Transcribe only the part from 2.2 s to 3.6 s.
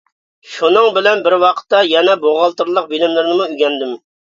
بوغالتىرلىق بىلىملىرىنىمۇ